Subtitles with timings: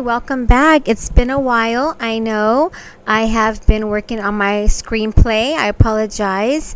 [0.00, 0.88] welcome back.
[0.88, 1.94] It's been a while.
[2.00, 2.72] I know
[3.06, 5.54] I have been working on my screenplay.
[5.54, 6.74] I apologize.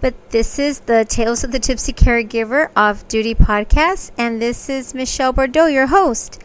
[0.00, 4.92] But this is the Tales of the Tipsy Caregiver Off Duty podcast, and this is
[4.92, 6.42] Michelle Bordeaux, your host.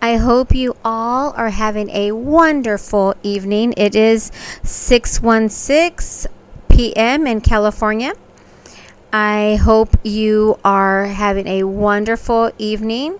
[0.00, 3.74] I hope you all are having a wonderful evening.
[3.76, 4.30] It is
[4.62, 6.28] 6:16
[6.68, 7.26] p.m.
[7.26, 8.12] in California.
[9.12, 13.18] I hope you are having a wonderful evening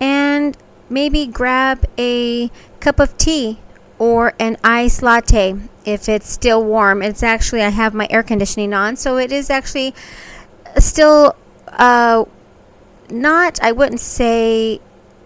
[0.00, 0.56] and
[0.88, 3.58] maybe grab a cup of tea
[3.98, 7.02] or an iced latte if it's still warm.
[7.02, 9.94] It's actually, I have my air conditioning on, so it is actually
[10.78, 11.36] still
[11.68, 12.24] uh,
[13.10, 14.80] not, I wouldn't say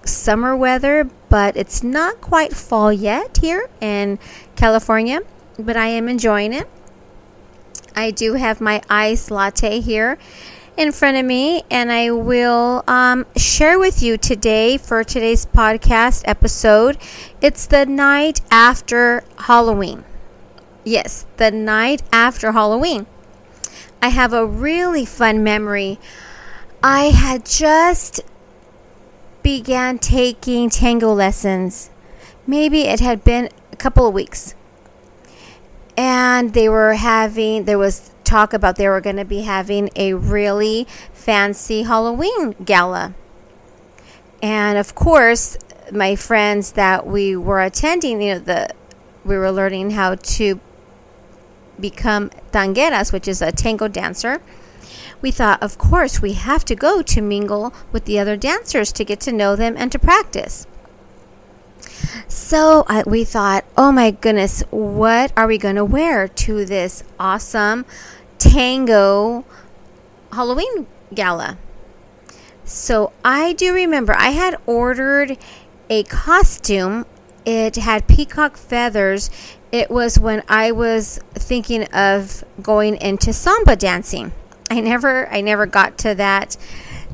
[0.04, 4.18] summer weather, but it's not quite fall yet here in
[4.56, 5.20] California,
[5.58, 6.68] but I am enjoying it.
[7.94, 10.18] I do have my iced latte here
[10.78, 16.22] in front of me, and I will um, share with you today for today's podcast
[16.24, 16.96] episode.
[17.42, 20.04] It's the night after Halloween.
[20.84, 23.06] Yes, the night after Halloween.
[24.00, 25.98] I have a really fun memory.
[26.80, 28.20] I had just
[29.42, 31.90] began taking tango lessons.
[32.46, 34.54] Maybe it had been a couple of weeks.
[35.96, 40.14] And they were having, there was talk about they were going to be having a
[40.14, 43.14] really fancy Halloween gala.
[44.42, 45.56] And of course,
[45.90, 48.68] my friends that we were attending, you know, the
[49.24, 50.60] we were learning how to
[51.80, 54.40] become tangueras, which is a tango dancer.
[55.20, 59.04] We thought, of course, we have to go to mingle with the other dancers to
[59.04, 60.66] get to know them and to practice.
[62.28, 67.04] So I, we thought, oh my goodness, what are we going to wear to this
[67.18, 67.84] awesome
[68.48, 69.44] tango
[70.32, 71.58] Halloween gala.
[72.64, 75.39] So I do remember I had ordered
[75.89, 77.06] a costume.
[77.45, 79.30] It had peacock feathers.
[79.73, 84.33] It was when I was thinking of going into samba dancing.
[84.70, 86.56] I never I never got to that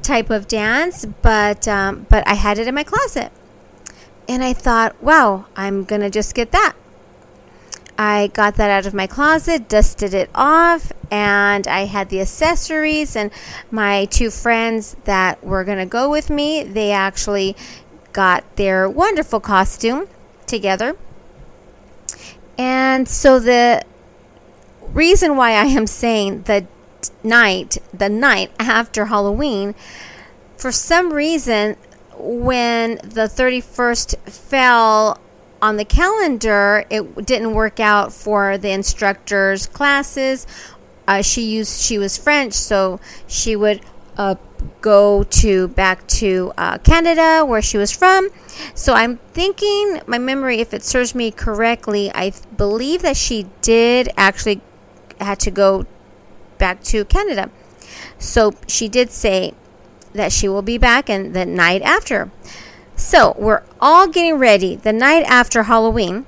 [0.03, 3.33] type of dance, but um, but I had it in my closet.
[4.29, 6.75] And I thought, wow, I'm gonna just get that.
[7.97, 13.15] I got that out of my closet, dusted it off, and I had the accessories.
[13.15, 13.31] And
[13.71, 17.57] my two friends that were going to go with me, they actually
[18.13, 20.09] got their wonderful costume
[20.47, 20.97] together.
[22.59, 23.85] And so the
[24.93, 26.67] reason why I am saying the
[27.23, 29.75] night, the night after Halloween,
[30.57, 31.77] for some reason,
[32.17, 35.21] when the 31st fell
[35.65, 40.47] on the calendar, it didn't work out for the instructor's classes.
[41.09, 43.81] Uh, she used she was French, so she would
[44.19, 44.35] uh,
[44.83, 48.29] go to back to uh, Canada where she was from.
[48.75, 54.11] So I'm thinking my memory, if it serves me correctly, I believe that she did
[54.19, 54.61] actually
[55.19, 55.87] had to go
[56.59, 57.51] back to Canada.
[58.19, 59.55] So she did say
[60.13, 62.31] that she will be back and the night after.
[63.05, 66.25] So we're all getting ready the night after Halloween.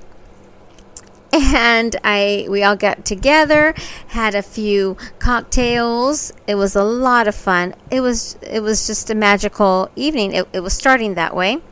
[1.33, 3.73] And I we all got together,
[4.09, 6.31] had a few cocktails.
[6.45, 7.73] It was a lot of fun.
[7.89, 10.33] It was it was just a magical evening.
[10.33, 11.63] It, it was starting that way.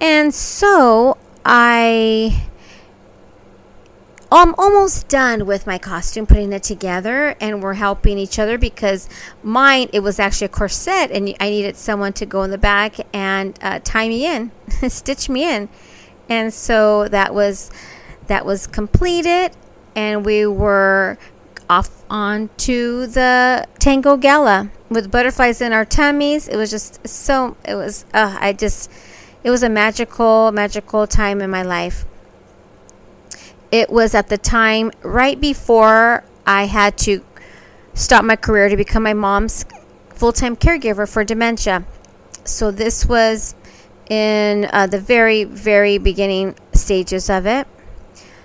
[0.00, 2.45] And so I
[4.30, 9.08] I'm almost done with my costume, putting it together, and we're helping each other because
[9.42, 12.96] mine it was actually a corset, and I needed someone to go in the back
[13.14, 14.50] and uh, tie me in,
[14.88, 15.68] stitch me in,
[16.28, 17.70] and so that was
[18.26, 19.52] that was completed,
[19.94, 21.18] and we were
[21.70, 26.48] off on to the tango gala with butterflies in our tummies.
[26.48, 27.56] It was just so.
[27.64, 28.04] It was.
[28.12, 28.90] Uh, I just.
[29.44, 32.04] It was a magical, magical time in my life.
[33.76, 37.22] It was at the time right before I had to
[37.92, 39.66] stop my career to become my mom's
[40.14, 41.84] full time caregiver for dementia.
[42.44, 43.54] So this was
[44.08, 47.68] in uh, the very, very beginning stages of it.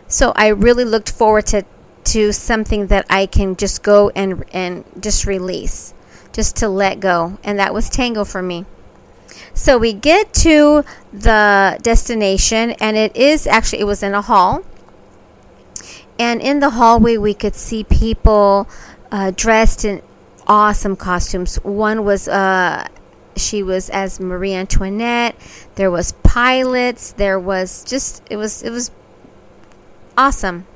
[0.10, 1.64] So I really looked forward to,
[2.12, 5.94] to something that I can just go and, and just release,
[6.34, 7.40] just to let go.
[7.42, 8.66] And that was tango for me.
[9.54, 10.84] So we get to
[11.14, 14.66] the destination, and it is actually, it was in a hall.
[16.22, 18.70] And in the hallway, we could see people
[19.12, 20.04] uh, dressed in
[20.46, 21.56] awesome costumes.
[21.64, 22.88] One was uh,
[23.36, 25.36] she was as Marie Antoinette.
[25.76, 27.14] There was pilots.
[27.14, 28.92] There was just it was it was
[30.16, 30.68] awesome.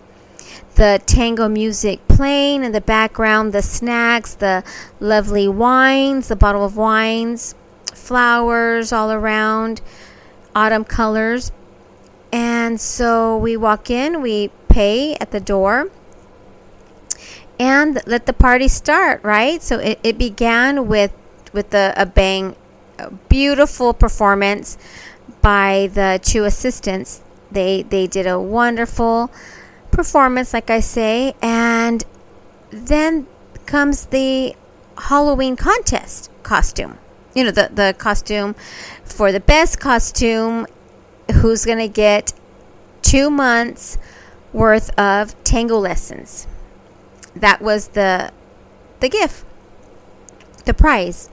[0.81, 4.63] The tango music playing in the background, the snacks, the
[5.00, 7.53] lovely wines, the bottle of wines,
[7.94, 9.81] flowers all around.
[10.56, 11.51] autumn colors.
[12.31, 15.89] And so we walk in, we pay at the door,
[17.57, 19.63] and let the party start, right?
[19.63, 21.13] So it, it began with
[21.54, 22.56] with a, a bang,
[23.00, 24.77] a beautiful performance
[25.42, 27.22] by the two assistants.
[27.51, 29.31] They they did a wonderful
[29.92, 32.04] performance, like I say, and
[32.69, 33.28] then
[33.66, 34.56] comes the
[35.10, 36.98] Halloween contest costume.
[37.33, 38.56] You know, the, the costume
[39.04, 40.68] for the best costume,
[41.39, 42.33] who's going to get
[43.01, 43.98] two months
[44.56, 46.48] worth of tango lessons.
[47.36, 48.31] That was the
[49.02, 49.46] the gift,
[50.63, 51.30] the prize.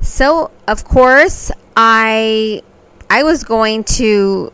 [0.00, 2.62] So, of course, I
[3.10, 4.52] I was going to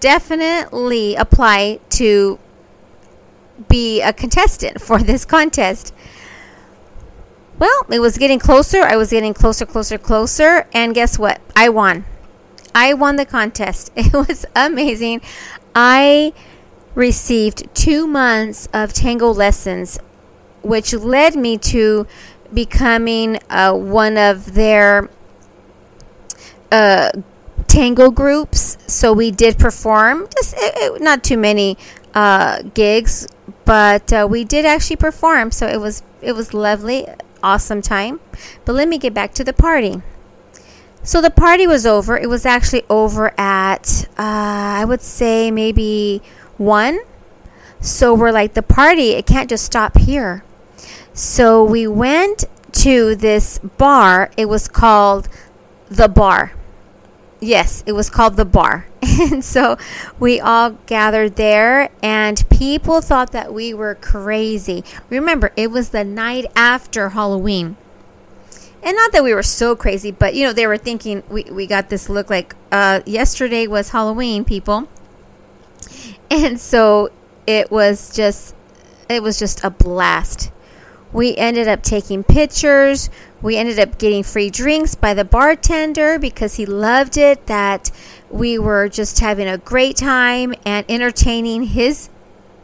[0.00, 2.40] definitely apply to
[3.68, 5.94] be a contestant for this contest.
[7.56, 8.82] Well, it was getting closer.
[8.82, 10.66] I was getting closer, closer, closer.
[10.74, 11.40] And guess what?
[11.54, 12.04] I won.
[12.74, 13.92] I won the contest.
[13.96, 15.20] It was amazing.
[15.72, 16.32] I
[16.94, 19.98] received two months of tango lessons,
[20.62, 22.06] which led me to
[22.52, 25.10] becoming uh, one of their
[26.70, 27.10] uh,
[27.66, 28.78] tango groups.
[28.86, 31.76] So we did perform, just it, it, not too many
[32.14, 33.26] uh, gigs,
[33.64, 35.50] but uh, we did actually perform.
[35.50, 37.06] So it was it was lovely,
[37.42, 38.20] awesome time.
[38.64, 40.02] But let me get back to the party.
[41.02, 42.16] So the party was over.
[42.16, 46.22] It was actually over at uh, I would say maybe
[46.58, 47.00] one.
[47.80, 49.10] So we're like the party.
[49.10, 50.42] It can't just stop here.
[51.12, 54.30] So we went to this bar.
[54.36, 55.28] It was called
[55.88, 56.52] the bar
[57.44, 58.86] Yes, it was called the bar.
[59.02, 59.76] and so
[60.18, 64.82] we all gathered there, and people thought that we were crazy.
[65.10, 67.76] Remember, it was the night after Halloween.
[68.82, 71.66] And not that we were so crazy, but you know, they were thinking we, we
[71.66, 74.88] got this look like uh, yesterday was Halloween, people.
[76.34, 77.10] And so
[77.46, 78.56] it was just
[79.08, 80.50] it was just a blast.
[81.12, 83.08] We ended up taking pictures.
[83.40, 87.92] We ended up getting free drinks by the bartender because he loved it that
[88.30, 92.08] we were just having a great time and entertaining his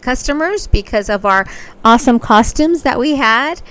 [0.00, 1.46] customers because of our
[1.84, 3.62] awesome costumes that we had.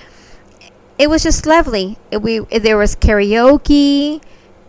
[0.96, 1.98] It was just lovely.
[2.10, 4.22] It, we there was karaoke.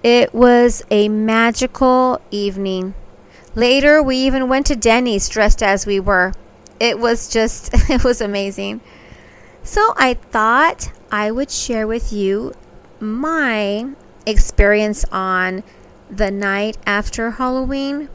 [0.04, 2.95] It was a magical evening.
[3.56, 6.33] Later, we even went to Denny's dressed as we were.
[6.80, 8.81] It was just it was amazing.
[9.63, 12.53] So I thought I would share with you
[13.00, 13.89] my
[14.25, 15.63] experience on
[16.09, 18.09] the night after Halloween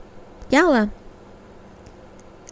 [0.50, 0.90] gala.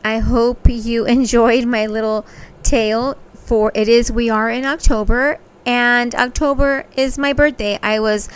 [0.05, 2.27] I hope you enjoyed my little
[2.63, 7.79] tale for it is we are in October and October is my birthday.
[7.83, 8.29] I was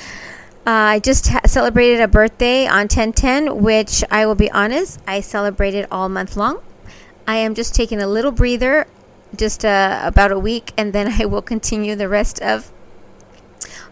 [0.71, 5.87] I just ha- celebrated a birthday on 1010, which I will be honest, I celebrated
[5.91, 6.61] all month long.
[7.27, 8.87] I am just taking a little breather
[9.35, 12.71] just uh, about a week, and then I will continue the rest of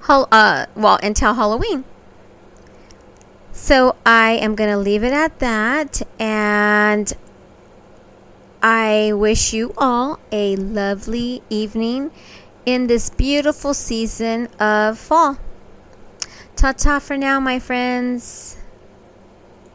[0.07, 1.85] uh, well until Halloween.
[3.53, 7.11] So I am going to leave it at that, and
[8.63, 12.11] I wish you all a lovely evening
[12.67, 15.39] in this beautiful season of fall.
[16.57, 18.57] Ta ta for now, my friends.